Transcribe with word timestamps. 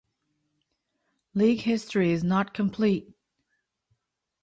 "League 1.35 1.59
history 1.61 2.11
is 2.11 2.23
not 2.23 2.55
complete" 2.55 3.13